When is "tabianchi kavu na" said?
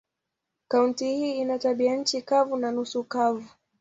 1.59-2.71